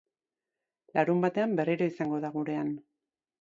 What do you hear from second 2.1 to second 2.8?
da gurean.